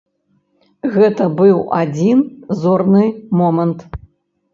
Гэта 0.95 1.27
быў 1.41 1.57
адзін 1.81 2.23
зорны 2.63 3.03
момант. 3.43 3.79